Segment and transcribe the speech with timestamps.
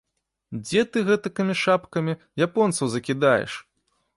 [0.61, 2.17] Дзе ты гэтакімі шапкамі
[2.47, 3.51] японцаў закідаеш?!